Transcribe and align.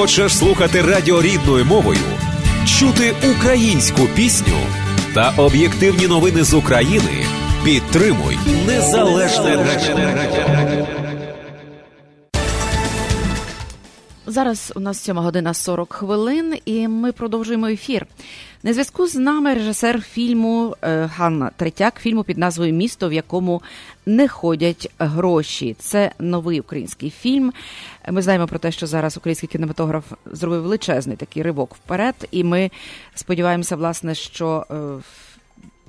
Хочеш 0.00 0.36
слухати 0.36 0.82
радіо 0.82 1.22
рідною 1.22 1.64
мовою, 1.64 2.00
чути 2.66 3.14
українську 3.36 4.02
пісню 4.16 4.56
та 5.14 5.30
об'єктивні 5.36 6.06
новини 6.06 6.44
з 6.44 6.54
України? 6.54 7.24
Підтримуй 7.64 8.38
незалежне 8.66 9.56
радіо. 9.56 10.86
Зараз 14.26 14.72
у 14.76 14.80
нас 14.80 15.00
7 15.00 15.16
година 15.16 15.54
40 15.54 15.92
хвилин, 15.92 16.54
і 16.64 16.88
ми 16.88 17.12
продовжуємо 17.12 17.66
ефір. 17.66 18.06
На 18.62 18.72
зв'язку 18.72 19.06
з 19.06 19.14
нами 19.14 19.54
режисер 19.54 20.02
фільму 20.02 20.76
е, 20.82 21.10
Ганна 21.16 21.50
Третяк, 21.56 22.00
фільму 22.00 22.24
під 22.24 22.38
назвою 22.38 22.72
Місто, 22.72 23.08
в 23.08 23.12
якому 23.12 23.62
не 24.06 24.28
ходять 24.28 24.90
гроші. 24.98 25.76
Це 25.78 26.12
новий 26.18 26.60
український 26.60 27.10
фільм. 27.10 27.52
Ми 28.10 28.22
знаємо 28.22 28.46
про 28.46 28.58
те, 28.58 28.72
що 28.72 28.86
зараз 28.86 29.16
український 29.16 29.48
кінематограф 29.48 30.12
зробив 30.26 30.62
величезний 30.62 31.16
такий 31.16 31.42
ривок 31.42 31.74
вперед, 31.74 32.14
і 32.30 32.44
ми 32.44 32.70
сподіваємося, 33.14 33.76
власне, 33.76 34.14
що. 34.14 34.66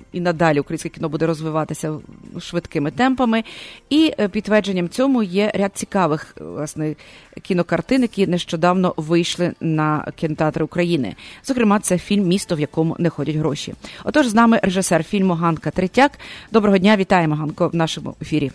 Е, 0.02 0.04
і 0.12 0.20
надалі 0.20 0.60
українське 0.60 0.88
кіно 0.88 1.08
буде 1.08 1.26
розвиватися 1.26 1.94
швидкими 2.40 2.90
темпами. 2.90 3.44
І 3.90 4.14
е, 4.18 4.28
підтвердженням 4.28 4.88
цьому 4.88 5.22
є 5.22 5.52
ряд 5.54 5.72
цікавих 5.74 6.36
власне 6.40 6.94
кінокартин, 7.42 8.02
які 8.02 8.26
нещодавно 8.26 8.94
вийшли 8.96 9.52
на 9.60 10.12
кінотеатри 10.16 10.64
України. 10.64 11.14
Зокрема, 11.44 11.80
це 11.80 11.98
фільм 11.98 12.26
Місто, 12.26 12.56
в 12.56 12.60
якому 12.60 12.96
не 12.98 13.10
ходять 13.10 13.36
гроші. 13.36 13.74
Отож, 14.04 14.26
з 14.26 14.34
нами 14.34 14.60
режисер 14.62 15.04
фільму 15.04 15.34
Ганка 15.34 15.70
Третяк. 15.70 16.12
Доброго 16.52 16.78
дня, 16.78 16.96
вітаємо 16.96 17.34
Ганко 17.34 17.68
в 17.68 17.74
нашому 17.74 18.14
ефірі. 18.22 18.50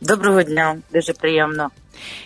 Доброго 0.00 0.42
дня, 0.42 0.76
дуже 0.92 1.12
приємно. 1.12 1.70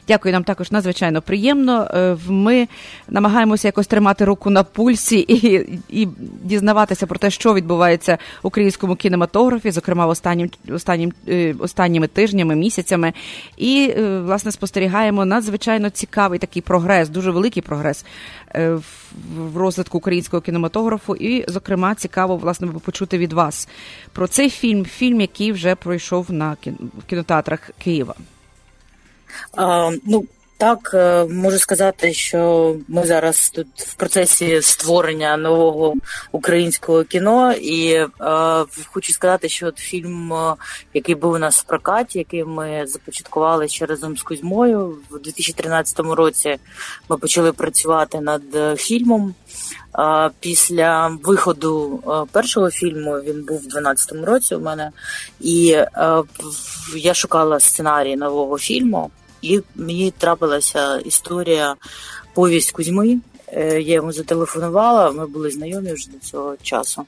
Дякую, 0.08 0.32
нам 0.32 0.44
також 0.44 0.70
надзвичайно 0.70 1.22
приємно. 1.22 1.90
Е, 1.94 2.16
ми 2.28 2.68
намагаємося 3.08 3.68
якось 3.68 3.86
тримати 3.86 4.24
руку 4.24 4.50
на 4.50 4.62
пульсі 4.62 5.18
і 5.18 5.66
і 5.88 6.08
дізнаватися 6.42 7.06
про 7.06 7.18
те, 7.18 7.30
що 7.30 7.54
відбувається 7.54 8.18
в 8.42 8.46
українському 8.46 8.96
кінематографі, 8.96 9.70
зокрема 9.70 10.06
останнім 10.06 10.50
останнім 10.72 11.12
е, 11.28 11.54
останніми 11.58 12.06
тижнями, 12.06 12.56
місяцями. 12.56 13.12
І 13.56 13.92
е, 13.96 14.20
власне 14.20 14.52
спостерігаємо 14.52 15.24
надзвичайно 15.24 15.90
цікавий 15.90 16.38
такий 16.38 16.62
прогрес, 16.62 17.08
дуже 17.08 17.30
великий 17.30 17.62
прогрес 17.62 18.04
в 19.36 19.56
розвитку 19.56 19.98
українського 19.98 20.40
кінематографу. 20.40 21.16
І, 21.16 21.44
зокрема, 21.48 21.94
цікаво 21.94 22.36
власне 22.36 22.66
почути 22.66 23.18
від 23.18 23.32
вас 23.32 23.68
про 24.12 24.26
цей 24.26 24.50
фільм, 24.50 24.84
фільм, 24.84 25.20
який 25.20 25.52
вже 25.52 25.74
пройшов 25.74 26.32
на 26.32 26.56
кінотеатрах 27.06 27.70
Києва. 27.78 28.14
Ну, 30.04 30.24
так, 30.60 30.90
е, 30.94 31.24
можу 31.24 31.58
сказати, 31.58 32.12
що 32.12 32.76
ми 32.88 33.06
зараз 33.06 33.50
тут 33.50 33.66
в 33.76 33.94
процесі 33.94 34.62
створення 34.62 35.36
нового 35.36 35.94
українського 36.32 37.04
кіно, 37.04 37.52
і 37.52 37.86
е, 37.92 38.08
хочу 38.86 39.12
сказати, 39.12 39.48
що 39.48 39.66
от 39.66 39.78
фільм, 39.78 40.32
е, 40.32 40.54
який 40.94 41.14
був 41.14 41.32
у 41.32 41.38
нас 41.38 41.58
в 41.60 41.62
прокаті, 41.62 42.18
який 42.18 42.44
ми 42.44 42.84
започаткували 42.86 43.68
ще 43.68 43.86
разом 43.86 44.16
з 44.16 44.22
Кузьмою 44.22 44.98
в 45.10 45.22
2013 45.22 46.00
році, 46.00 46.56
ми 47.08 47.16
почали 47.16 47.52
працювати 47.52 48.20
над 48.20 48.42
фільмом. 48.76 49.34
Е, 49.98 50.30
після 50.40 51.18
виходу 51.22 52.02
першого 52.32 52.70
фільму 52.70 53.12
він 53.12 53.44
був 53.44 53.58
в 53.58 53.68
2012 53.68 54.12
році 54.12 54.54
у 54.54 54.60
мене, 54.60 54.90
і 55.40 55.76
я 56.96 57.14
шукала 57.14 57.60
сценарій 57.60 58.16
нового 58.16 58.58
фільму. 58.58 59.10
І 59.42 59.60
мені 59.74 60.12
трапилася 60.18 60.98
історія 60.98 61.76
повість 62.34 62.72
Кузьми. 62.72 63.18
Е, 63.52 63.80
я 63.80 63.94
йому 63.94 64.12
зателефонувала, 64.12 65.10
ми 65.10 65.26
були 65.26 65.50
знайомі 65.50 65.92
вже 65.92 66.10
до 66.10 66.18
цього 66.18 66.56
часу. 66.62 67.06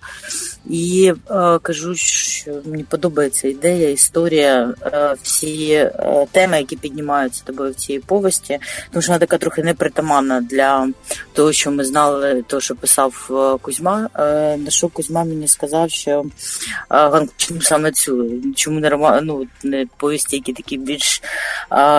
І 0.70 1.12
е, 1.30 1.58
кажу, 1.62 1.94
що 1.94 2.50
мені 2.64 2.84
подобається 2.84 3.48
ідея, 3.48 3.90
історія, 3.90 4.74
е, 4.82 5.14
всі 5.22 5.72
е, 5.72 6.26
теми, 6.32 6.58
які 6.58 6.76
піднімаються 6.76 7.42
тобою 7.44 7.72
в 7.72 7.74
цій 7.74 7.98
повісті, 7.98 8.58
тому 8.90 9.02
що 9.02 9.12
вона 9.12 9.18
така 9.18 9.38
трохи 9.38 9.62
непритаманна 9.62 10.40
для 10.40 10.88
того, 11.32 11.52
що 11.52 11.70
ми 11.70 11.84
знали, 11.84 12.44
того, 12.46 12.60
що 12.60 12.74
писав 12.74 13.28
е, 13.30 13.58
Кузьма. 13.62 14.08
Е, 14.18 14.56
на 14.56 14.70
що 14.70 14.88
Кузьма 14.88 15.24
мені 15.24 15.48
сказав, 15.48 15.90
що 15.90 16.24
е, 16.92 17.26
чому 17.36 17.60
саме 17.60 17.92
цю, 17.92 18.30
чому 18.56 18.80
не 18.80 18.88
рома, 18.88 19.20
ну, 19.20 19.46
не 19.62 19.86
повісті, 19.96 20.36
які 20.36 20.52
такі 20.52 20.78
більш, 20.78 21.22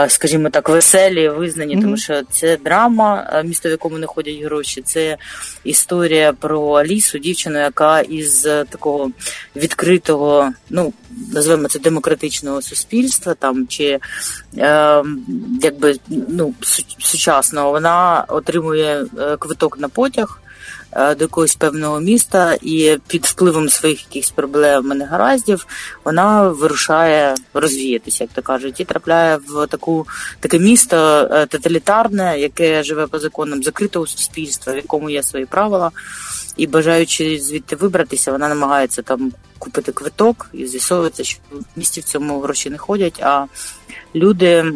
скажімо 0.07 0.50
так, 0.50 0.69
веселі, 0.69 1.29
визнані, 1.29 1.78
mm-hmm. 1.78 1.81
тому 1.81 1.97
що 1.97 2.22
це 2.31 2.57
драма, 2.57 3.41
місто, 3.46 3.69
в 3.69 3.72
якому 3.72 3.97
не 3.97 4.07
ходять 4.07 4.32
гроші. 4.41 4.81
Це 4.81 5.17
історія 5.63 6.33
про 6.33 6.71
Алісу, 6.71 7.17
дівчину, 7.19 7.59
яка 7.59 8.01
із 8.01 8.41
такого 8.44 9.11
відкритого, 9.55 10.51
ну 10.69 10.94
називаємо 11.33 11.67
це 11.67 11.79
демократичного 11.79 12.61
суспільства, 12.61 13.33
там 13.33 13.67
чи 13.67 13.99
е, 14.57 15.03
якби 15.61 15.95
ну 16.09 16.53
сучасного, 16.99 17.72
вона 17.72 18.25
отримує 18.27 19.05
е, 19.19 19.38
квиток 19.38 19.79
на 19.79 19.89
потяг. 19.89 20.42
Е, 20.95 21.15
до 21.15 21.23
якогось 21.23 21.55
певного 21.55 21.99
міста, 21.99 22.57
і 22.61 22.97
під 23.07 23.25
впливом 23.25 23.69
своїх 23.69 24.05
якихось 24.07 24.31
проблем 24.31 24.91
і 24.91 24.95
негараздів 24.95 25.67
вона 26.05 26.49
вирушає 26.49 27.35
розвіятися, 27.53 28.23
як 28.23 28.33
то 28.33 28.41
кажуть, 28.41 28.79
і 28.79 28.85
трапляє 28.85 29.39
в 29.47 29.67
таку 29.67 30.07
таке 30.39 30.59
місто 30.59 31.29
е, 31.31 31.45
тоталітарне, 31.45 32.39
яке 32.39 32.83
живе 32.83 33.07
по 33.07 33.19
законам 33.19 33.63
закритого 33.63 34.07
суспільства, 34.07 34.73
в 34.73 34.75
якому 34.75 35.09
є 35.09 35.23
свої 35.23 35.45
правила. 35.45 35.91
І 36.57 36.67
бажаючи 36.67 37.39
звідти 37.39 37.75
вибратися, 37.75 38.31
вона 38.31 38.49
намагається 38.49 39.01
там 39.01 39.31
купити 39.59 39.91
квиток 39.91 40.49
і 40.53 40.67
з'ясовується, 40.67 41.23
що 41.23 41.39
в 41.51 41.63
місті 41.75 42.01
в 42.01 42.03
цьому 42.03 42.39
гроші 42.39 42.69
не 42.69 42.77
ходять. 42.77 43.19
А 43.23 43.45
люди, 44.15 44.47
е, 44.47 44.73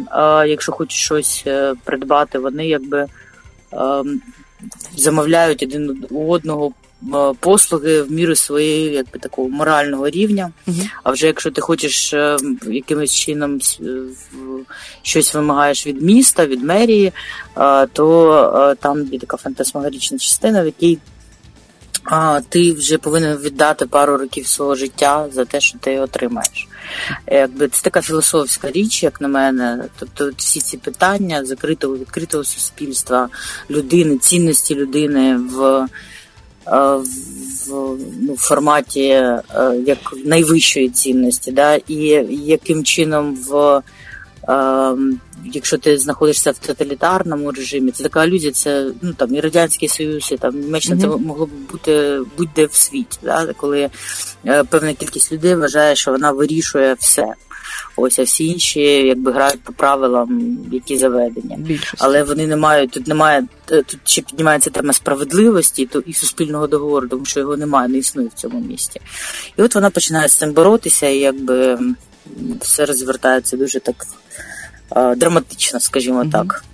якщо 0.48 0.72
хочуть 0.72 0.98
щось 0.98 1.46
придбати, 1.84 2.38
вони 2.38 2.68
якби 2.68 3.06
ем, 3.72 4.20
замовляють 4.96 5.62
один 5.62 6.04
у 6.10 6.28
одного 6.30 6.72
е, 7.02 7.34
послуги 7.40 8.02
в 8.02 8.12
міру 8.12 8.36
своєї 8.36 8.92
якби 8.92 9.18
такого 9.18 9.48
морального 9.48 10.08
рівня. 10.10 10.52
Uh-huh. 10.66 10.88
А 11.02 11.10
вже 11.10 11.26
якщо 11.26 11.50
ти 11.50 11.60
хочеш 11.60 12.12
е, 12.12 12.36
якимось 12.66 13.14
чином 13.14 13.58
е, 13.80 13.86
щось 15.02 15.34
вимагаєш 15.34 15.86
від 15.86 16.02
міста, 16.02 16.46
від 16.46 16.62
мерії, 16.62 17.12
то 17.92 18.76
там 18.80 19.06
є 19.12 19.18
така 19.18 19.36
фантасмагорічна 19.36 20.18
частина, 20.18 20.62
в 20.62 20.66
якій 20.66 20.98
а 22.10 22.40
ти 22.48 22.72
вже 22.72 22.98
повинен 22.98 23.36
віддати 23.36 23.86
пару 23.86 24.16
років 24.16 24.46
свого 24.46 24.74
життя 24.74 25.26
за 25.32 25.44
те, 25.44 25.60
що 25.60 25.78
ти 25.78 26.00
отримаєш. 26.00 26.68
Якби 27.26 27.68
Це 27.68 27.82
така 27.82 28.02
філософська 28.02 28.70
річ, 28.70 29.02
як 29.02 29.20
на 29.20 29.28
мене. 29.28 29.84
Тобто 29.98 30.30
всі 30.36 30.60
ці 30.60 30.76
питання 30.76 31.44
закритого 31.44 31.96
відкритого 31.96 32.44
суспільства, 32.44 33.28
людини, 33.70 34.18
цінності 34.18 34.74
людини 34.74 35.36
в 35.36 35.86
в, 36.70 37.96
ну, 38.20 38.36
форматі 38.36 39.00
як 39.86 39.98
найвищої 40.24 40.88
цінності, 40.88 41.52
да, 41.52 41.74
і 41.74 41.96
яким 42.30 42.84
чином 42.84 43.38
в 43.48 43.82
якщо 45.44 45.78
ти 45.78 45.98
знаходишся 45.98 46.50
в 46.50 46.58
тоталітарному 46.58 47.52
режимі, 47.52 47.90
це 47.90 48.02
така 48.02 48.20
алюзія, 48.20 48.52
це 48.52 48.90
ну 49.02 49.12
там 49.12 49.34
і 49.34 49.40
радянський 49.40 49.88
союз, 49.88 50.32
і 50.32 50.36
там 50.36 50.60
Німеччина 50.60 50.96
mm-hmm. 50.96 51.00
це 51.00 51.24
могло 51.26 51.46
б 51.46 51.50
бути 51.72 52.20
будь-де 52.38 52.66
в 52.66 52.74
світі, 52.74 53.18
да, 53.22 53.52
коли 53.56 53.90
е, 54.46 54.64
певна 54.64 54.94
кількість 54.94 55.32
людей 55.32 55.54
вважає, 55.54 55.96
що 55.96 56.10
вона 56.10 56.32
вирішує 56.32 56.94
все. 56.98 57.34
Ось 57.96 58.18
а 58.18 58.22
всі 58.22 58.46
інші 58.46 58.80
якби 58.80 59.32
грають 59.32 59.62
по 59.62 59.72
правилам, 59.72 60.58
які 60.72 60.98
заведені, 60.98 61.56
Більшість. 61.58 61.94
але 61.98 62.22
вони 62.22 62.46
не 62.46 62.56
мають 62.56 62.90
тут. 62.90 63.06
Немає 63.06 63.46
е, 63.70 63.82
тут 63.82 64.00
ще 64.04 64.22
піднімається 64.22 64.70
тема 64.70 64.92
справедливості 64.92 65.86
то 65.86 65.98
і 66.00 66.12
суспільного 66.12 66.66
договору, 66.66 67.08
тому 67.08 67.24
що 67.24 67.40
його 67.40 67.56
немає, 67.56 67.88
не 67.88 67.98
існує 67.98 68.28
в 68.28 68.40
цьому 68.40 68.60
місті. 68.60 69.00
І 69.56 69.62
от 69.62 69.74
вона 69.74 69.90
починає 69.90 70.28
з 70.28 70.34
цим 70.34 70.52
боротися, 70.52 71.06
і 71.06 71.18
якби 71.18 71.78
все 72.60 72.86
розвертається 72.86 73.56
дуже 73.56 73.80
так 73.80 74.06
драматично, 75.16 75.80
скажімо 75.80 76.24
так. 76.32 76.64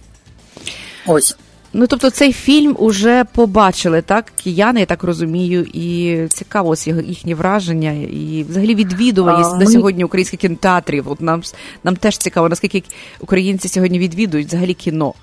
Ось. 1.07 1.37
Ну, 1.77 1.87
тобто 1.87 2.11
цей 2.11 2.33
фільм 2.33 2.77
уже 2.79 3.25
побачили, 3.25 4.03
так? 4.03 4.33
Кияни, 4.45 4.81
я 4.81 4.87
так 4.87 5.03
розумію, 5.03 5.67
і 5.73 6.19
цікаво 6.29 6.69
ось 6.69 6.87
їхні 6.87 7.35
враження, 7.35 7.93
і 7.93 8.45
взагалі 8.49 8.75
відвідуваність 8.75 9.51
а, 9.53 9.57
на 9.57 9.65
ми... 9.65 9.71
сьогодні 9.71 10.05
українських 10.05 10.41
кінотеатрів. 10.41 11.11
От 11.11 11.21
нам 11.21 11.43
нам 11.85 11.97
теж 11.97 12.19
цікаво, 12.19 12.49
наскільки 12.49 12.83
українці 13.21 13.69
сьогодні 13.69 13.99
відвідують 13.99 14.47
взагалі 14.47 14.75
кіно. 14.75 15.15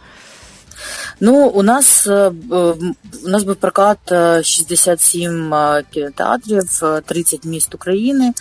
Ну, 1.19 1.47
у 1.47 1.63
нас 1.63 2.07
у 2.07 3.29
нас 3.29 3.43
був 3.43 3.55
прокат 3.55 3.97
67 4.43 5.53
кінотеатрів, 5.91 6.63
30 7.05 7.45
міст 7.45 7.75
України. 7.75 8.33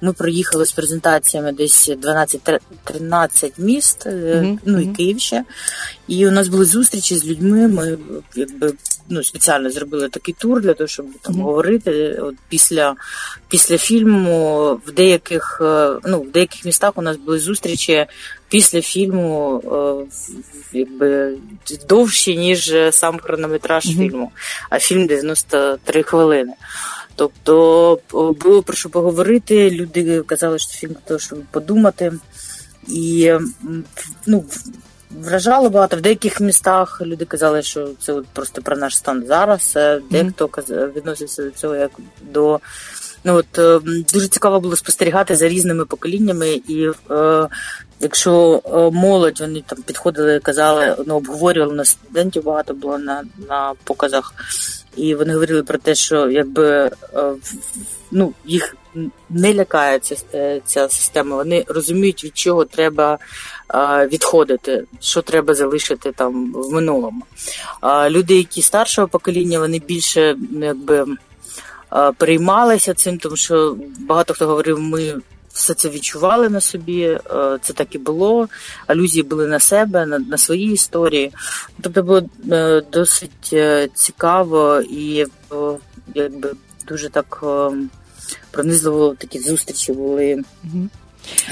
Ми 0.00 0.12
проїхали 0.12 0.66
з 0.66 0.72
презентаціями 0.72 1.52
десь 1.52 1.90
12-13 1.90 3.52
міст, 3.58 4.06
mm-hmm. 4.06 4.58
ну 4.64 4.80
і 4.80 4.86
Київ 4.86 5.20
ще. 5.20 5.44
І 6.08 6.28
у 6.28 6.30
нас 6.30 6.48
були 6.48 6.64
зустрічі 6.64 7.16
з 7.16 7.26
людьми. 7.26 7.68
Ми 7.68 7.98
якби 8.34 8.72
ну, 9.08 9.24
спеціально 9.24 9.70
зробили 9.70 10.08
такий 10.08 10.34
тур 10.38 10.60
для 10.60 10.74
того, 10.74 10.88
щоб 10.88 11.06
там 11.22 11.34
mm-hmm. 11.34 11.42
говорити. 11.42 12.18
От 12.22 12.34
після 12.48 12.94
після 13.48 13.78
фільму 13.78 14.80
в 14.86 14.92
деяких 14.92 15.58
ну, 16.04 16.20
в 16.20 16.30
деяких 16.30 16.64
містах 16.64 16.92
у 16.96 17.02
нас 17.02 17.16
були 17.16 17.38
зустрічі 17.38 18.06
після 18.48 18.82
фільму 18.82 19.62
якби 20.72 21.36
довші, 22.18 22.36
ніж 22.36 22.74
сам 22.90 23.18
хронометраж 23.18 23.86
mm-hmm. 23.86 23.96
фільму, 23.96 24.30
а 24.70 24.78
фільм 24.78 25.06
93 25.06 26.02
хвилини. 26.02 26.52
Тобто 27.14 27.98
було 28.12 28.62
про 28.62 28.76
що 28.76 28.88
поговорити. 28.88 29.70
Люди 29.70 30.22
казали, 30.22 30.58
що 30.58 30.72
фільм 30.72 30.96
того, 31.06 31.20
щоб 31.20 31.38
подумати. 31.50 32.12
І 32.88 33.32
ну, 34.26 34.44
вражало 35.10 35.70
багато. 35.70 35.96
В 35.96 36.00
деяких 36.00 36.40
містах 36.40 37.02
люди 37.04 37.24
казали, 37.24 37.62
що 37.62 37.88
це 38.00 38.20
просто 38.32 38.62
про 38.62 38.76
наш 38.76 38.96
стан 38.96 39.24
зараз. 39.26 39.72
Дехто 40.10 40.46
mm-hmm. 40.46 40.92
відносився 40.92 41.42
до 41.42 41.50
цього 41.50 41.76
як 41.76 41.90
до. 42.22 42.60
Ну 43.24 43.34
от 43.34 43.82
дуже 44.12 44.28
цікаво 44.28 44.60
було 44.60 44.76
спостерігати 44.76 45.36
за 45.36 45.48
різними 45.48 45.84
поколіннями, 45.84 46.48
і 46.68 46.90
е, 47.10 47.48
якщо 48.00 48.62
е, 48.64 48.96
молодь 48.96 49.40
вони 49.40 49.62
там 49.66 49.82
підходили, 49.82 50.40
казали, 50.40 50.96
ну 51.06 51.16
обговорювали 51.16 51.74
на 51.74 51.84
студентів 51.84 52.44
багато 52.44 52.74
було 52.74 52.98
на 52.98 53.24
на 53.48 53.74
показах, 53.84 54.34
і 54.96 55.14
вони 55.14 55.32
говорили 55.32 55.62
про 55.62 55.78
те, 55.78 55.94
що 55.94 56.30
якби 56.30 56.90
е, 57.14 57.32
ну 58.10 58.32
їх 58.44 58.76
не 59.30 59.54
лякає 59.54 59.98
ця, 59.98 60.16
е, 60.34 60.60
ця 60.64 60.88
система. 60.88 61.36
Вони 61.36 61.64
розуміють, 61.68 62.24
від 62.24 62.38
чого 62.38 62.64
треба 62.64 63.18
відходити, 64.12 64.84
що 65.00 65.22
треба 65.22 65.54
залишити 65.54 66.12
там 66.12 66.52
в 66.52 66.72
минулому. 66.72 67.22
А 67.80 68.10
люди, 68.10 68.34
які 68.34 68.62
старшого 68.62 69.08
покоління, 69.08 69.58
вони 69.58 69.78
більше 69.78 70.36
ну, 70.50 70.66
якби 70.66 71.06
переймалися 72.16 72.94
цим, 72.94 73.18
тому 73.18 73.36
що 73.36 73.76
багато 73.98 74.34
хто 74.34 74.46
говорив, 74.46 74.80
ми. 74.80 75.14
Все 75.52 75.74
це 75.74 75.88
відчували 75.88 76.48
на 76.48 76.60
собі, 76.60 77.18
це 77.62 77.72
так 77.72 77.94
і 77.94 77.98
було. 77.98 78.48
Алюзії 78.86 79.22
були 79.22 79.46
на 79.46 79.60
себе, 79.60 80.06
на 80.06 80.18
на 80.18 80.38
свої 80.38 80.72
історії. 80.72 81.32
Тобто 81.80 82.02
було 82.02 82.22
е, 82.52 82.82
досить 82.92 83.50
е, 83.52 83.88
цікаво 83.94 84.80
і 84.80 85.26
якби 86.14 86.50
дуже 86.88 87.08
так 87.08 87.44
пронизливо 88.50 89.14
такі 89.18 89.38
зустрічі 89.38 89.92
були 89.92 90.42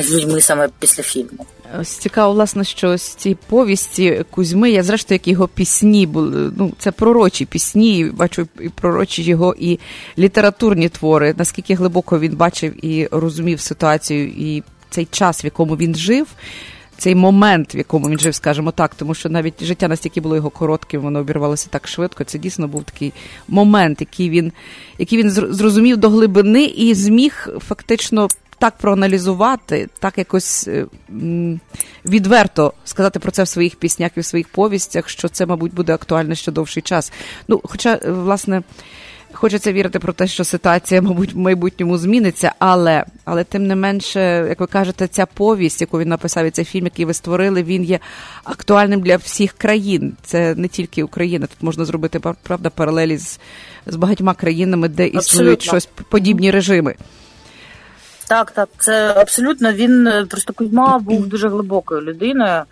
з 0.01 0.13
людьми 0.13 0.41
саме 0.41 0.69
після 0.79 1.03
фільму. 1.03 1.47
Цікаво, 1.85 2.33
власне, 2.33 2.65
що 2.65 2.89
ось 2.89 3.03
ці 3.03 3.37
повісті 3.49 4.25
Кузьми, 4.31 4.71
я 4.71 4.83
зрештою, 4.83 5.17
як 5.17 5.29
його 5.29 5.49
пісні 5.49 6.07
були. 6.07 6.53
Ну, 6.57 6.73
це 6.79 6.93
пророчі 6.93 7.45
пісні, 7.45 8.05
бачу 8.05 8.49
і 8.61 8.69
пророчі 8.69 9.23
його 9.23 9.55
і 9.59 9.79
літературні 10.19 10.89
твори. 10.89 11.35
Наскільки 11.39 11.75
глибоко 11.75 12.19
він 12.19 12.37
бачив 12.37 12.85
і 12.85 13.09
розумів 13.11 13.61
ситуацію 13.61 14.29
і 14.29 14.63
цей 14.91 15.05
час, 15.11 15.45
в 15.45 15.47
якому 15.47 15.77
він 15.77 15.95
жив. 15.95 16.27
Цей 16.99 17.15
момент, 17.15 17.75
в 17.75 17.77
якому 17.77 18.09
він 18.09 18.19
жив, 18.19 18.35
скажімо 18.35 18.71
так, 18.71 18.95
тому 18.95 19.15
що 19.15 19.29
навіть 19.29 19.65
життя 19.65 19.89
настільки 19.89 20.21
було 20.21 20.37
його 20.37 20.51
коротким, 20.51 21.01
воно 21.01 21.19
обірвалося 21.19 21.69
так 21.71 21.89
швидко. 21.89 22.25
Це 22.25 22.39
дійсно 22.39 22.69
був 22.69 22.85
такий 22.85 23.13
момент, 23.49 24.01
який 24.01 24.31
він 24.31 24.53
який 24.99 25.19
він 25.19 25.31
зрозумів 25.31 25.97
до 25.97 26.11
глибини 26.11 26.65
і 26.65 26.95
зміг 26.95 27.49
фактично 27.69 28.29
так 28.59 28.77
проаналізувати, 28.77 29.89
так 29.99 30.19
якось 30.19 30.69
е, 30.69 30.87
відверто 32.05 32.73
сказати 32.85 33.19
про 33.19 33.31
це 33.31 33.43
в 33.43 33.49
своїх 33.49 33.77
піснях 33.77 34.11
і 34.17 34.21
в 34.21 34.25
своїх 34.25 34.49
повістях, 34.49 35.09
що 35.09 35.29
це, 35.29 35.47
мабуть, 35.47 35.75
буде 35.75 35.95
актуально 35.95 36.35
ще 36.35 36.53
довший 36.53 36.83
час. 36.83 37.13
Ну, 37.49 37.61
хоча, 37.65 38.01
е, 38.05 38.11
власне. 38.11 38.63
Хочеться 39.33 39.73
вірити 39.73 39.99
про 39.99 40.13
те, 40.13 40.27
що 40.27 40.45
ситуація, 40.45 41.03
мабуть, 41.03 41.33
в 41.33 41.39
майбутньому 41.39 41.99
зміниться, 41.99 42.53
але 42.59 43.05
але 43.25 43.45
тим 43.45 43.67
не 43.67 43.77
менше, 43.77 44.47
як 44.49 44.61
ви 44.61 44.67
кажете, 44.67 45.07
ця 45.07 45.27
повість, 45.27 45.81
яку 45.81 45.99
він 45.99 46.09
написав, 46.09 46.47
і 46.47 46.51
цей 46.51 46.65
фільм, 46.65 46.85
який 46.85 47.05
ви 47.05 47.15
створили, 47.15 47.63
він 47.63 47.85
є 47.85 47.99
актуальним 48.45 49.01
для 49.01 49.17
всіх 49.17 49.53
країн. 49.53 50.17
Це 50.23 50.55
не 50.55 50.69
тільки 50.69 51.03
Україна. 51.03 51.47
Тут 51.47 51.63
можна 51.63 51.85
зробити 51.85 52.21
правда 52.43 52.71
паралелі 52.71 53.19
з 53.19 53.39
з 53.87 53.97
багатьма 53.97 54.35
країнами, 54.35 54.89
де 54.89 55.07
існують 55.07 55.59
Абсолютно. 55.59 55.65
щось 55.65 55.89
подібні 56.09 56.51
режими. 56.51 56.95
Так, 58.29 58.51
так, 58.51 58.69
це 58.79 59.15
абсолютно 59.17 59.73
він 59.73 60.07
е, 60.07 60.25
просто 60.25 60.53
Кузьма 60.53 60.99
був 60.99 61.27
дуже 61.27 61.49
глибокою 61.49 62.01
людиною, 62.01 62.63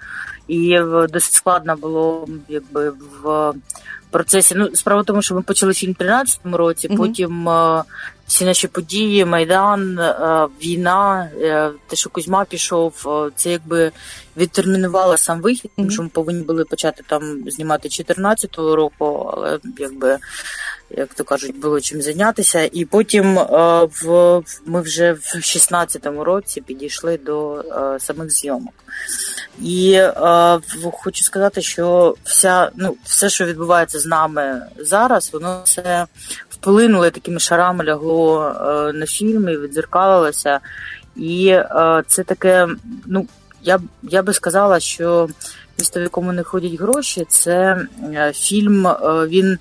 і 0.49 0.79
досить 1.13 1.33
складно 1.33 1.77
було 1.77 2.29
якби 2.49 2.93
в 3.23 3.53
процесі. 4.11 4.55
Ну, 4.57 4.69
справа 4.75 5.03
в 5.03 5.05
тому, 5.05 5.23
що 5.23 5.35
ми 5.35 5.43
почали 5.43 5.75
фільм 5.75 5.97
в 5.99 6.03
13-му 6.03 6.57
році, 6.57 6.89
mm-hmm. 6.89 6.97
потім 6.97 7.49
е, 7.49 7.83
всі 8.27 8.45
наші 8.45 8.69
події, 8.69 9.25
Майдан, 9.25 9.99
е, 9.99 10.47
війна, 10.63 11.31
те, 11.87 11.97
що 11.97 12.11
Кузьма 12.11 12.45
пішов, 12.45 13.07
це 13.37 13.51
якби 13.51 13.93
відтермінувало 14.37 15.17
сам 15.17 15.41
вихід, 15.41 15.71
тому 15.77 15.91
що 15.91 16.03
ми 16.03 16.09
повинні 16.09 16.43
були 16.43 16.65
почати 16.65 17.03
там 17.07 17.51
знімати 17.51 17.89
14-го 17.89 18.77
року, 18.77 19.31
але 19.35 19.59
якби 19.79 20.19
як 20.91 21.15
то 21.15 21.25
кажуть, 21.25 21.61
було 21.61 21.81
чим 21.81 22.03
зайнятися. 22.03 22.69
І 22.73 22.85
потім 22.85 23.39
е, 23.39 23.45
в 24.03 24.43
ми 24.67 24.81
вже 24.81 25.13
в 25.13 25.37
16-му 25.37 26.25
році 26.25 26.61
підійшли 26.61 27.19
до 27.19 27.55
е, 27.59 28.01
самих 28.01 28.31
зйомок. 28.31 28.75
І 29.63 29.93
е, 29.93 30.61
хочу 30.93 31.25
сказати, 31.25 31.63
що 31.63 32.17
вся, 32.25 32.71
ну, 32.77 32.97
все, 33.05 33.31
що 33.31 33.45
відбувається 33.45 34.01
з 34.01 34.07
нами 34.07 34.63
зараз, 34.79 35.33
воно 35.33 35.63
все 35.65 36.07
вплинуло 36.65 37.11
такими 37.11 37.41
шарами 37.41 37.85
лягло 37.85 38.53
на 38.95 39.07
фільм 39.07 39.49
і 39.49 39.57
відзеркалилося. 39.57 40.61
І 41.17 41.57
це 42.07 42.23
таке, 42.25 42.69
ну 43.07 43.27
я 43.63 43.81
я 44.03 44.23
би 44.23 44.33
сказала, 44.33 44.81
що 44.81 45.29
місто, 45.79 46.01
в 46.01 46.03
якому 46.03 46.33
не 46.33 46.43
ходять 46.43 46.81
гроші, 46.81 47.27
це 47.29 47.87
фільм. 48.33 48.87
Він 49.29 49.59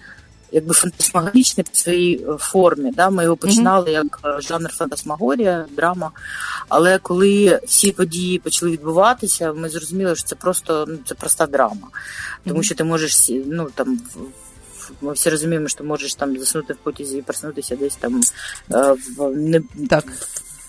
якби 0.54 0.74
фантасмагорічний 0.74 1.66
по 1.72 1.78
своїй 1.78 2.26
е, 2.30 2.38
формі. 2.40 2.92
Да? 2.92 3.10
Ми 3.10 3.24
його 3.24 3.38
починали 3.38 3.92
як 3.92 4.20
е, 4.26 4.42
жанр 4.42 4.70
фантасмагорія, 4.70 5.66
драма. 5.72 6.12
Але 6.70 6.98
коли 6.98 7.60
всі 7.68 7.92
події 7.92 8.40
почали 8.40 8.72
відбуватися, 8.72 9.54
ми 9.54 9.70
зрозуміли, 9.70 10.16
що 10.16 10.26
це 10.26 10.36
просто 10.36 10.86
ну, 10.88 10.98
це 11.06 11.16
проста 11.16 11.46
драма. 11.46 11.88
Тому 12.48 12.64
що 12.64 12.76
ти 12.76 12.84
можеш 12.84 13.32
ну 13.46 13.68
там. 13.76 14.00
Ми 15.02 15.14
всі 15.14 15.30
розуміємо, 15.30 15.68
що 15.68 15.84
можеш 15.84 16.16
там 16.16 16.40
заснути 16.40 16.74
в 16.74 16.78
потязі 16.78 17.18
і 17.18 17.22
проснутися 17.22 17.76
десь 17.76 17.96
там 17.96 18.22
е, 18.72 18.96
в 19.18 19.30
не 19.30 19.62
так 19.90 20.06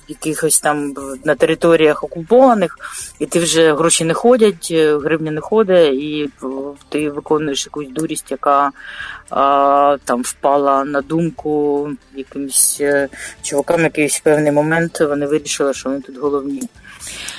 якихось 0.09 0.61
там 0.61 0.94
на 1.25 1.35
територіях 1.35 2.04
окупованих, 2.04 2.78
і 3.18 3.26
ти 3.26 3.38
вже 3.38 3.75
гроші 3.75 4.04
не 4.04 4.14
ходять, 4.14 4.68
е, 4.71 4.99
гривня 4.99 5.30
не 5.30 5.40
ходить, 5.40 5.94
і 5.94 6.30
ти 6.88 7.11
виконуєш 7.11 7.66
якусь 7.66 7.88
дурість, 7.88 8.30
яка 8.30 8.73
а, 9.30 9.97
там 10.04 10.23
впала 10.23 10.85
на 10.85 11.00
думку 11.00 11.88
якимось 12.14 12.78
е, 12.80 13.09
чувакам, 13.42 13.80
якийсь 13.80 14.21
певний 14.21 14.52
момент 14.52 15.00
вони 15.00 15.26
вирішили, 15.26 15.75
що 15.75 15.88
вони 15.88 16.00
тут 16.00 16.18
головні. 16.18 16.62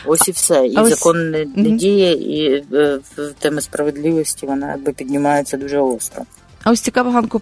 Ось 0.05 0.27
і 0.27 0.31
все. 0.31 0.67
І 0.67 0.77
ось... 0.77 0.89
закон 0.89 1.31
не, 1.31 1.45
не 1.55 1.69
діє, 1.69 2.11
і 2.13 2.65
е, 2.73 2.99
тема 3.39 3.61
справедливості 3.61 4.45
вона 4.45 4.71
якби 4.71 4.91
піднімається 4.91 5.57
дуже 5.57 5.79
остро. 5.79 6.23
А 6.65 6.71
ось 6.71 6.81
цікаво, 6.81 7.11
Ганко, 7.11 7.41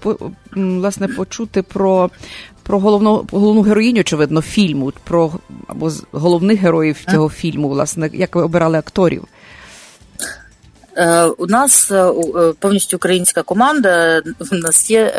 власне, 0.51 1.08
почути 1.08 1.62
про 1.62 2.10
про 2.63 2.80
головну 2.80 3.25
головну 3.32 3.62
героїню, 3.62 4.00
очевидно, 4.01 4.42
фільму, 4.42 4.92
про 5.03 5.32
або 5.68 5.92
головних 6.12 6.60
героїв 6.60 7.06
цього 7.12 7.30
фільму, 7.30 7.70
власне, 7.70 8.10
як 8.13 8.36
ви 8.36 8.42
обирали 8.42 8.77
акторів. 8.77 9.24
Е, 10.96 11.26
у 11.26 11.48
нас 11.48 11.92
е, 11.92 11.96
е, 11.96 12.54
повністю 12.60 12.98
українська 12.98 13.44
команда. 13.44 14.22
У 14.52 14.56
нас 14.56 14.92
є 14.92 15.14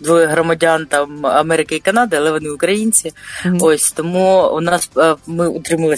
двоє 0.00 0.26
громадян 0.26 0.86
там 0.86 1.26
Америки 1.26 1.76
і 1.76 1.80
Канади, 1.80 2.16
але 2.16 2.30
вони 2.30 2.50
українці. 2.50 3.12
Mm-hmm. 3.44 3.58
Ось 3.60 3.92
тому 3.92 4.50
у 4.54 4.60
нас 4.60 4.90
ми 5.26 5.48
утримали 5.48 5.96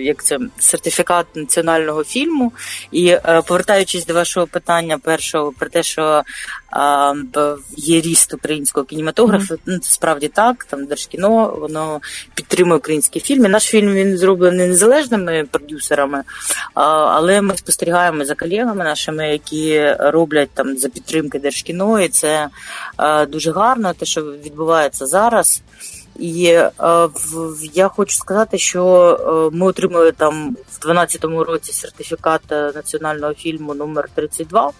як 0.00 0.24
це 0.24 0.38
сертифікат 0.58 1.26
національного 1.34 2.04
фільму. 2.04 2.52
І 2.92 3.16
повертаючись 3.46 4.06
до 4.06 4.14
вашого 4.14 4.46
питання, 4.46 4.98
першого 4.98 5.52
про 5.58 5.68
те, 5.68 5.82
що 5.82 6.22
є 7.76 8.00
ріст 8.00 8.34
українського 8.34 8.86
кінематографу. 8.86 9.54
Mm-hmm. 9.54 9.78
Це 9.78 9.92
справді 9.92 10.28
так. 10.28 10.64
Там 10.64 10.86
Держкіно 10.86 11.56
воно 11.60 12.00
підтримує 12.34 12.78
українські 12.78 13.20
фільми. 13.20 13.48
Наш 13.48 13.64
фільм 13.64 13.94
він 13.94 14.16
зроблений 14.16 14.68
незалежними 14.68 15.44
продюсерами, 15.50 16.22
але 16.74 17.40
ми 17.40 17.56
спостерігаємо 17.56 18.23
за 18.24 18.34
колегами 18.34 18.84
нашими, 18.84 19.28
які 19.28 19.94
роблять 19.98 20.50
там 20.54 20.76
за 20.76 20.88
підтримки 20.88 21.38
держкіно, 21.38 22.00
і 22.00 22.08
це 22.08 22.48
е, 22.98 23.26
дуже 23.26 23.52
гарно, 23.52 23.92
те, 23.92 24.06
що 24.06 24.22
відбувається 24.22 25.06
зараз. 25.06 25.62
І 26.18 26.44
е, 26.46 26.70
я 27.74 27.88
хочу 27.88 28.16
сказати, 28.16 28.58
що 28.58 28.82
е, 29.52 29.56
ми 29.56 29.66
отримали 29.66 30.12
там 30.12 30.50
в 30.50 30.86
2012 30.86 31.24
році 31.24 31.72
сертифікат 31.72 32.50
національного 32.50 33.34
фільму 33.34 33.74
номер 33.74 34.08
32 34.14 34.72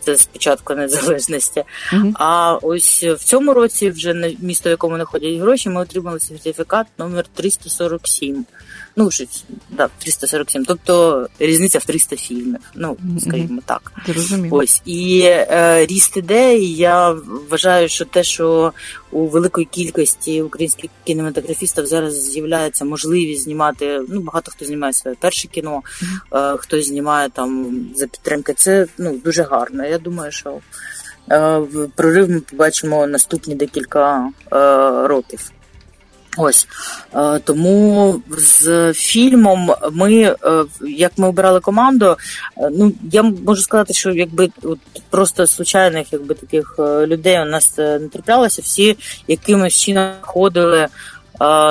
це 0.00 0.16
спочатку 0.16 0.74
незалежності. 0.74 1.64
Mm-hmm. 1.92 2.12
А 2.14 2.58
ось 2.62 3.04
в 3.04 3.24
цьому 3.24 3.54
році, 3.54 3.90
вже 3.90 4.14
на 4.14 4.32
місто, 4.40 4.68
в 4.68 4.70
якому 4.70 4.96
не 4.96 5.04
ходять 5.04 5.40
гроші, 5.40 5.68
ми 5.68 5.80
отримали 5.80 6.20
сертифікат 6.20 6.86
номер 6.98 7.24
347 7.34 8.46
ну 8.96 9.10
щось 9.10 9.44
да, 9.70 9.88
347, 9.98 10.64
тобто 10.64 11.26
різниця 11.38 11.78
в 11.78 11.84
300 11.84 12.16
фільмів. 12.16 12.60
Ну 12.74 12.96
скажімо 13.18 13.60
так. 13.64 13.92
Зрозуміло. 14.06 14.56
Ось 14.56 14.82
і 14.84 15.20
е, 15.24 15.86
ріст 15.86 16.16
ідей. 16.16 16.74
Я 16.74 17.16
вважаю, 17.50 17.88
що 17.88 18.04
те, 18.04 18.22
що 18.22 18.72
у 19.12 19.26
великої 19.26 19.66
кількості 19.66 20.42
українських 20.42 20.90
кінематографістів 21.04 21.86
зараз 21.86 22.30
з'являється 22.30 22.84
можливість 22.84 23.42
знімати. 23.42 24.00
Ну 24.08 24.20
багато 24.20 24.52
хто 24.52 24.64
знімає 24.64 24.92
своє 24.92 25.16
перше 25.20 25.48
кіно, 25.48 25.82
е, 26.32 26.56
хтось 26.56 26.86
знімає 26.86 27.28
там 27.28 27.80
за 27.94 28.06
підтримки. 28.06 28.52
Це 28.52 28.86
ну 28.98 29.20
дуже 29.24 29.42
гарно. 29.42 29.84
Я 29.90 29.98
думаю, 29.98 30.32
що. 30.32 30.60
Е, 31.32 31.60
прорив 31.94 32.30
ми 32.30 32.40
побачимо 32.40 33.06
наступні 33.06 33.54
декілька 33.54 34.28
е, 34.52 34.56
років. 35.08 35.50
Ось 36.38 36.68
е, 37.14 37.38
тому 37.38 38.22
з 38.38 38.92
фільмом 38.92 39.70
ми, 39.92 40.36
як 40.80 41.12
ми 41.16 41.28
обирали 41.28 41.60
команду, 41.60 42.16
ну 42.72 42.92
я 43.12 43.22
можу 43.22 43.62
сказати, 43.62 43.94
що 43.94 44.10
якби 44.10 44.50
от 44.62 44.78
просто 45.10 45.46
звичайних 45.46 46.12
якби 46.12 46.34
таких 46.34 46.74
людей 46.78 47.42
у 47.42 47.44
нас 47.44 47.78
не 47.78 48.08
траплялося, 48.12 48.62
всі 48.62 48.96
якимось 49.28 49.80
чином 49.80 50.10
ходили. 50.20 50.86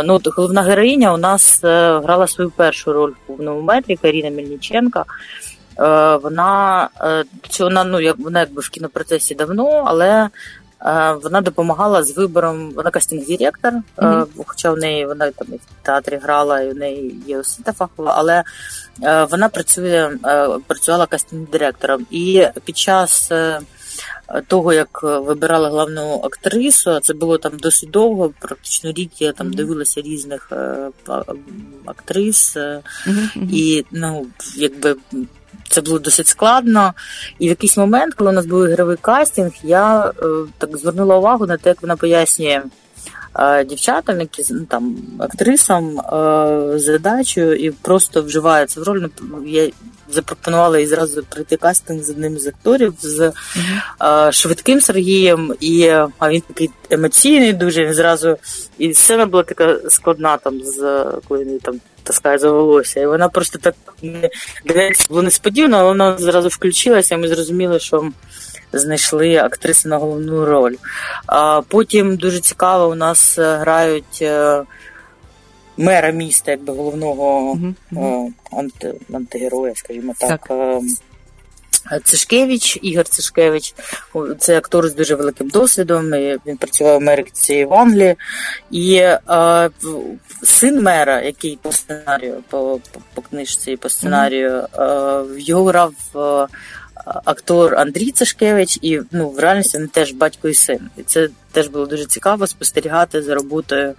Ну, 0.05 0.13
от 0.13 0.27
головна 0.27 0.61
героїня 0.61 1.13
у 1.13 1.17
нас 1.17 1.59
грала 2.03 2.27
свою 2.27 2.49
першу 2.49 2.93
роль 2.93 3.11
в 3.11 3.27
повному 3.27 3.61
метрі 3.61 3.95
Каріна 3.95 4.29
Мельниченка. 4.29 5.05
Вона 6.23 6.89
вона 7.59 7.83
ну 7.83 8.13
вона 8.17 8.39
якби 8.39 8.61
в 8.61 8.69
кінопроцесі 8.69 9.35
давно, 9.35 9.83
але 9.87 10.29
Е, 10.85 11.13
вона 11.23 11.41
допомагала 11.41 12.03
з 12.03 12.17
вибором, 12.17 12.71
вона 12.71 12.91
кастинг-директор, 12.91 13.73
mm-hmm. 13.97 14.27
хоча 14.45 14.71
в 14.71 14.77
неї 14.77 15.05
вона 15.05 15.31
там 15.31 15.47
в 15.47 15.85
театрі 15.85 16.19
грала, 16.23 16.61
і 16.61 16.69
в 16.69 16.75
неї 16.75 17.21
є 17.27 17.37
освіта 17.37 17.71
фахова, 17.71 18.13
але 18.17 18.43
е, 19.03 19.23
вона 19.23 19.49
працює, 19.49 20.17
працювала 20.67 21.05
кастинг-директором. 21.05 22.05
І 22.11 22.47
під 22.65 22.77
час 22.77 23.31
того, 24.47 24.73
як 24.73 25.03
вибирали 25.03 25.69
головну 25.69 26.21
актрису, 26.23 26.99
це 26.99 27.13
було 27.13 27.37
там 27.37 27.51
досить 27.57 27.91
довго, 27.91 28.33
практично 28.39 28.91
рік 28.91 29.21
я 29.21 29.31
там 29.31 29.53
дивилася 29.53 30.01
різних 30.01 30.51
актрис, 31.85 32.57
mm-hmm. 32.57 33.49
і 33.51 33.85
ну, 33.91 34.27
якби 34.55 34.95
це 35.69 35.81
було 35.81 35.99
досить 35.99 36.27
складно. 36.27 36.93
І 37.39 37.45
в 37.45 37.49
якийсь 37.49 37.77
момент, 37.77 38.13
коли 38.13 38.29
у 38.29 38.33
нас 38.33 38.45
був 38.45 38.67
ігровий 38.67 38.97
кастинг, 39.01 39.51
я 39.63 40.05
е, 40.05 40.25
так 40.57 40.77
звернула 40.77 41.17
увагу 41.17 41.45
на 41.45 41.57
те, 41.57 41.69
як 41.69 41.81
вона 41.81 41.95
пояснює 41.95 42.61
е, 43.39 43.65
дівчатам, 43.65 44.19
які 44.19 44.43
ну, 44.49 44.65
там 44.65 44.97
актрисам 45.19 45.99
е, 45.99 46.79
задачу 46.79 47.41
і 47.41 47.71
просто 47.71 48.21
вживається 48.21 48.81
в 48.81 48.83
роль. 48.83 49.07
Ну, 49.21 49.43
я 49.45 49.69
запропонувала 50.11 50.79
і 50.79 50.85
зразу 50.85 51.23
прийти 51.23 51.57
кастинг 51.57 52.03
з 52.03 52.09
одним 52.09 52.39
з 52.39 52.47
акторів 52.47 52.93
з 53.01 53.31
швидким 54.31 54.81
Сергієм, 54.81 55.53
і 55.59 55.87
а 56.19 56.29
він 56.29 56.41
такий 56.41 56.69
емоційний, 56.89 57.53
дуже 57.53 57.85
він 57.85 57.93
зразу 57.93 58.37
і 58.77 58.93
сцена 58.93 59.25
була 59.25 59.43
така 59.43 59.77
складна 59.89 60.37
там 60.37 60.59
з 60.63 61.05
коли 61.27 61.43
він 61.43 61.59
там 61.59 61.79
таскає 62.09 62.37
за 62.37 62.51
волосся. 62.51 62.99
І 62.99 63.05
вона 63.05 63.29
просто 63.29 63.59
так 63.59 63.75
було 65.09 65.21
несподівано, 65.21 65.77
але 65.77 65.87
вона 65.87 66.17
зразу 66.17 66.47
включилася, 66.47 67.15
і 67.15 67.17
ми 67.17 67.27
зрозуміли, 67.27 67.79
що 67.79 68.11
знайшли 68.73 69.35
актриси 69.35 69.89
на 69.89 69.97
головну 69.97 70.45
роль. 70.45 70.75
А 71.27 71.61
Потім 71.67 72.17
дуже 72.17 72.39
цікаво, 72.39 72.87
у 72.91 72.95
нас 72.95 73.37
е, 73.37 73.57
грають. 73.57 74.19
Е, 74.21 74.63
мера 75.77 76.11
міста, 76.11 76.51
якби 76.51 76.73
головного 76.73 77.53
uh-huh. 77.91 78.27
анти, 78.51 78.93
антигероя, 79.13 79.75
скажімо 79.75 80.13
так. 80.19 80.47
так. 80.47 80.81
Цишкевич, 82.03 82.79
Ігор 82.81 83.05
Цишкевич, 83.05 83.75
це 84.39 84.57
актор 84.57 84.87
з 84.87 84.95
дуже 84.95 85.15
великим 85.15 85.49
досвідом. 85.49 86.11
Він 86.45 86.57
працював 86.57 86.93
в 86.93 86.97
Америці 86.97 87.65
в 87.65 87.73
Англії. 87.73 88.15
І 88.71 88.95
е, 88.95 89.69
син 90.43 90.81
мера, 90.81 91.21
який 91.21 91.59
по 91.61 91.71
сценарію, 91.71 92.43
по 92.49 92.79
по, 92.91 93.01
по 93.13 93.21
книжці, 93.21 93.77
по 93.77 93.89
сценарію, 93.89 94.51
е, 94.51 95.23
його 95.37 95.63
грав 95.63 95.93
е, 96.15 96.47
актор 97.25 97.75
Андрій 97.75 98.11
Цишкевич, 98.11 98.79
і 98.81 99.01
ну, 99.11 99.29
в 99.29 99.39
реальності 99.39 99.77
він 99.77 99.87
теж 99.87 100.11
батько 100.11 100.47
і 100.47 100.53
син. 100.53 100.79
І 100.97 101.03
це 101.03 101.29
теж 101.51 101.67
було 101.67 101.85
дуже 101.85 102.05
цікаво 102.05 102.47
спостерігати 102.47 103.21
за 103.21 103.35
роботою 103.35 103.93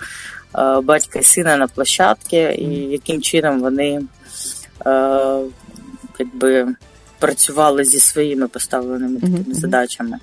е, 0.58 0.80
батька 0.80 1.18
і 1.18 1.22
сина 1.22 1.56
на 1.56 1.66
площадці, 1.66 2.36
і 2.36 2.64
яким 2.90 3.22
чином 3.22 3.60
вони 3.60 4.00
е, 4.86 5.38
якби 6.18 6.66
працювали 7.20 7.84
зі 7.84 7.98
своїми 8.00 8.48
поставленими 8.48 9.20
такими 9.20 9.38
mm-hmm. 9.38 9.54
задачами. 9.54 10.18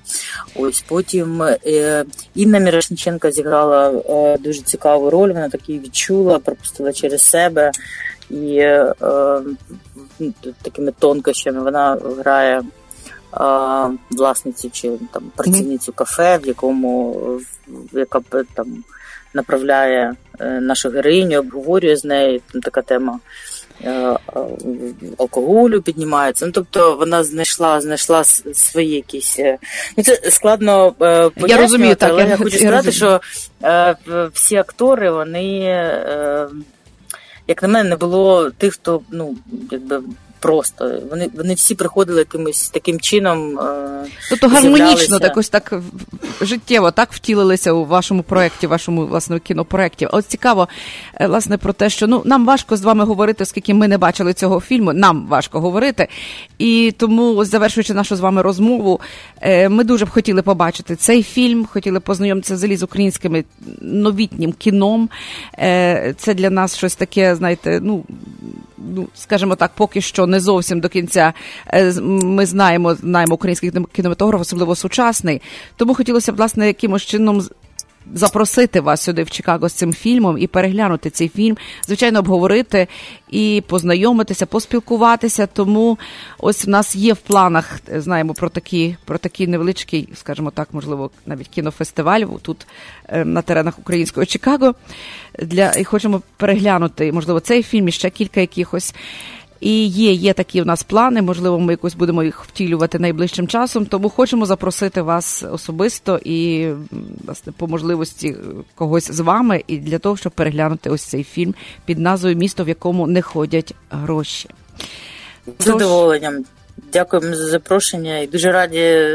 Ось 0.54 0.84
потім 0.88 1.42
е, 1.42 2.04
Інна 2.34 2.58
Мірошниченка 2.58 3.30
зіграла 3.30 3.90
е, 3.90 4.38
дуже 4.38 4.62
цікаву 4.62 5.10
роль. 5.10 5.28
Вона 5.28 5.48
таки 5.48 5.78
відчула, 5.78 6.38
пропустила 6.38 6.92
через 6.92 7.22
себе 7.22 7.72
і 8.30 8.56
е, 8.56 8.94
такими 10.62 10.92
тонкощами 10.98 11.62
вона 11.62 11.98
грає. 12.18 12.62
Власницю 14.10 14.70
чи 14.72 14.90
там 15.12 15.22
працівницю 15.36 15.92
кафе, 15.92 16.38
в 16.42 16.46
якому 16.46 17.16
яка 17.92 18.20
там 18.54 18.84
направляє 19.34 20.14
нашу 20.40 20.90
героїню, 20.90 21.38
обговорює 21.38 21.96
з 21.96 22.04
нею 22.04 22.40
там 22.52 22.62
така 22.62 22.82
тема 22.82 23.18
Е, 23.18 23.57
е, 23.57 23.57
алкоголю 25.18 25.82
піднімається. 25.82 26.46
Ну, 26.46 26.52
Тобто 26.52 26.96
вона 26.96 27.24
знайшла 27.24 27.80
знайшла 27.80 28.24
свої 28.54 28.90
якісь. 28.90 29.38
Е, 29.38 29.58
ну, 29.96 30.04
Це 30.04 30.30
складно 30.30 30.92
пояснювати, 30.92 31.52
я 31.52 31.56
розумію, 31.56 31.94
так, 31.94 32.10
але 32.10 32.22
я, 32.22 32.28
я 32.28 32.36
хочу 32.36 32.58
сказати, 32.58 32.86
розумію. 32.86 32.92
що 32.92 33.20
всі 34.34 34.56
актори, 34.56 35.10
вони, 35.10 35.58
як 37.48 37.62
на 37.62 37.68
мене, 37.68 37.88
не 37.88 37.96
було 37.96 38.50
тих, 38.50 38.74
хто 38.74 39.00
ну, 39.10 39.36
якби 39.70 40.02
просто. 40.40 41.00
Вони 41.10 41.30
вони 41.34 41.54
всі 41.54 41.74
приходили 41.74 42.18
якимось 42.18 42.68
таким 42.68 43.00
чином. 43.00 43.58
Е, 43.58 44.04
тобто 44.30 44.48
гармонічно, 44.48 45.18
так 45.18 45.36
ось 45.36 45.48
так 45.48 45.72
життєво 46.40 46.90
так 46.90 47.12
втілилися 47.12 47.72
у 47.72 47.84
вашому 47.84 48.22
проєкті, 48.22 48.66
вашому 48.66 49.06
власне 49.06 49.38
кінопроєкті. 49.38 50.06
От 50.06 50.26
цікаво, 50.26 50.68
е, 51.20 51.26
власне, 51.26 51.58
про 51.58 51.72
те, 51.72 51.90
що 51.90 52.06
ну 52.06 52.22
нам 52.24 52.46
важко 52.46 52.76
з 52.76 52.82
вами 52.82 53.04
говорити, 53.04 53.42
оскільки 53.42 53.74
ми 53.74 53.88
не 53.88 53.98
бачили 53.98 54.34
цього 54.34 54.60
фільму. 54.60 54.92
Нам 54.92 55.26
важко 55.26 55.60
говорити. 55.60 56.08
І 56.58 56.94
тому, 56.98 57.44
завершуючи 57.44 57.94
нашу 57.94 58.16
з 58.16 58.20
вами 58.20 58.42
розмову, 58.42 59.00
е, 59.40 59.68
ми 59.68 59.84
дуже 59.84 60.04
б 60.04 60.10
хотіли 60.10 60.42
побачити 60.42 60.96
цей 60.96 61.22
фільм, 61.22 61.66
хотіли 61.66 62.00
познайомитися 62.00 62.54
взагалі 62.54 62.76
з 62.76 62.82
українським 62.82 63.44
новітнім 63.80 64.52
кіном. 64.52 65.08
Це 66.16 66.34
для 66.34 66.50
нас 66.50 66.76
щось 66.76 66.94
таке, 66.94 67.34
знаєте, 67.34 67.80
ну 67.82 68.04
ну 68.94 69.08
скажімо 69.14 69.56
так, 69.56 69.70
поки 69.74 70.00
що 70.00 70.26
не 70.26 70.40
зовсім 70.40 70.80
до 70.80 70.88
кінця 70.88 71.32
е, 71.66 71.92
ми 72.02 72.46
знаємо, 72.46 72.94
знаємо 72.94 73.34
український 73.34 73.72
кінематограф, 73.92 74.40
особливо 74.40 74.76
сучасний. 74.76 75.42
Тому 75.76 75.94
хотілося 75.94 76.32
б 76.32 76.36
власне 76.36 76.66
якимось 76.66 77.02
чином 77.02 77.42
запросити 78.14 78.80
вас 78.80 79.02
сюди 79.02 79.22
в 79.22 79.30
Чикаго 79.30 79.68
з 79.68 79.72
цим 79.72 79.92
фільмом 79.92 80.38
і 80.38 80.46
переглянути 80.46 81.10
цей 81.10 81.28
фільм, 81.28 81.56
звичайно, 81.86 82.18
обговорити 82.18 82.88
і 83.30 83.62
познайомитися, 83.66 84.46
поспілкуватися. 84.46 85.46
Тому 85.46 85.98
ось 86.38 86.66
в 86.66 86.68
нас 86.68 86.96
є 86.96 87.12
в 87.12 87.16
планах, 87.16 87.80
знаємо 87.96 88.34
про 88.34 88.48
такі, 88.48 88.96
про 89.04 89.18
такий 89.18 89.46
невеличкий, 89.46 90.08
скажімо 90.14 90.50
так, 90.50 90.68
можливо, 90.72 91.10
навіть 91.26 91.48
кінофестиваль 91.48 92.20
тут 92.42 92.66
е, 93.08 93.24
на 93.24 93.42
теренах 93.42 93.78
українського 93.78 94.26
Чикаго. 94.26 94.74
Для 95.38 95.72
і 95.72 95.84
хочемо 95.84 96.22
переглянути, 96.36 97.12
можливо, 97.12 97.40
цей 97.40 97.62
фільм 97.62 97.88
і 97.88 97.92
ще 97.92 98.10
кілька 98.10 98.40
якихось. 98.40 98.94
І 99.60 99.86
є 99.86 100.12
є 100.12 100.32
такі 100.32 100.62
в 100.62 100.66
нас 100.66 100.82
плани, 100.82 101.22
можливо, 101.22 101.60
ми 101.60 101.72
якось 101.72 101.94
будемо 101.94 102.22
їх 102.22 102.44
втілювати 102.44 102.98
найближчим 102.98 103.48
часом. 103.48 103.86
Тому 103.86 104.08
хочемо 104.08 104.46
запросити 104.46 105.02
вас 105.02 105.44
особисто 105.52 106.20
і 106.24 106.68
власне 107.24 107.52
по 107.52 107.66
можливості 107.66 108.36
когось 108.74 109.10
з 109.10 109.20
вами, 109.20 109.64
і 109.66 109.76
для 109.76 109.98
того, 109.98 110.16
щоб 110.16 110.32
переглянути 110.32 110.90
ось 110.90 111.02
цей 111.02 111.24
фільм 111.24 111.54
під 111.84 111.98
назвою 111.98 112.36
Місто, 112.36 112.64
в 112.64 112.68
якому 112.68 113.06
не 113.06 113.22
ходять 113.22 113.74
гроші. 113.90 114.48
З 115.58 115.64
задоволенням. 115.64 116.44
Дякуємо 116.92 117.36
за 117.36 117.46
запрошення 117.46 118.18
і 118.18 118.26
дуже 118.26 118.52
раді 118.52 119.08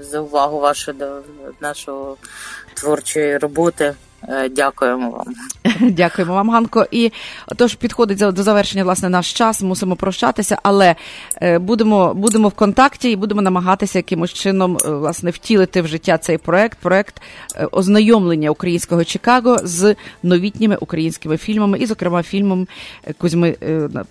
за 0.00 0.20
увагу 0.20 0.60
вашу 0.60 0.92
до 0.92 1.06
нашої 1.60 2.14
творчої 2.74 3.38
роботи. 3.38 3.94
Е, 4.28 4.48
дякуємо 4.48 5.10
вам. 5.10 5.26
Дякуємо 5.90 6.34
вам, 6.34 6.50
Ганко. 6.50 6.86
І 6.90 7.12
отож 7.46 7.74
підходить 7.74 8.18
до 8.18 8.42
завершення 8.42 8.84
власне 8.84 9.08
наш 9.08 9.32
час. 9.32 9.62
Мусимо 9.62 9.96
прощатися, 9.96 10.58
але 10.62 10.96
е, 11.42 11.58
будемо 11.58 12.14
будемо 12.14 12.48
в 12.48 12.52
контакті 12.52 13.10
і 13.10 13.16
будемо 13.16 13.42
намагатися 13.42 13.98
якимось 13.98 14.32
чином 14.32 14.78
е, 14.84 14.90
власне 14.90 15.30
втілити 15.30 15.82
в 15.82 15.86
життя 15.86 16.18
цей 16.18 16.38
проект. 16.38 16.78
Проект 16.78 17.22
ознайомлення 17.72 18.50
українського 18.50 19.04
Чикаго 19.04 19.58
з 19.64 19.96
новітніми 20.22 20.76
українськими 20.80 21.36
фільмами, 21.36 21.78
і, 21.78 21.86
зокрема, 21.86 22.22
фільмом 22.22 22.66
Кузьми 23.18 23.56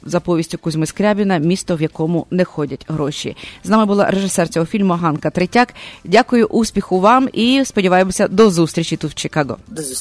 за 0.06 0.20
повістю 0.20 0.58
Кузьми 0.58 0.86
Скрябіна 0.86 1.38
Місто, 1.38 1.76
в 1.76 1.82
якому 1.82 2.26
не 2.32 2.46
ходять 2.46 2.86
гроші. 2.88 3.38
З 3.64 3.70
нами 3.70 3.86
була 3.86 4.12
режисер 4.12 4.50
цього 4.50 4.66
фільму 4.66 4.94
Ганка 4.94 5.30
Третяк. 5.30 5.74
Дякую, 6.04 6.46
успіху 6.46 7.00
вам 7.00 7.30
і 7.34 7.66
сподіваємося 7.66 8.28
до 8.28 8.50
зустрічі 8.50 8.98
тут 8.98 9.12
в 9.12 9.14
Чикаго. 9.14 9.58
До 9.68 9.82
зустрічі 9.82 10.01